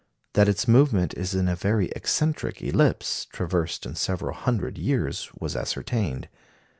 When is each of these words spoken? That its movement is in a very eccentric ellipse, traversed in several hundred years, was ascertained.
That 0.33 0.47
its 0.49 0.67
movement 0.67 1.13
is 1.13 1.35
in 1.35 1.47
a 1.47 1.55
very 1.55 1.89
eccentric 1.89 2.59
ellipse, 2.63 3.25
traversed 3.25 3.85
in 3.85 3.93
several 3.93 4.33
hundred 4.33 4.75
years, 4.79 5.29
was 5.39 5.55
ascertained. 5.55 6.27